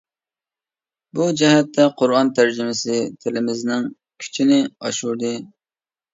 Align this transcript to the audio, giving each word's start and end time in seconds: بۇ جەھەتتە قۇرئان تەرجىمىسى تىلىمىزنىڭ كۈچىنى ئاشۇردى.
بۇ 1.19 1.27
جەھەتتە 1.41 1.85
قۇرئان 1.99 2.31
تەرجىمىسى 2.39 2.97
تىلىمىزنىڭ 3.27 3.87
كۈچىنى 4.25 4.61
ئاشۇردى. 4.73 5.37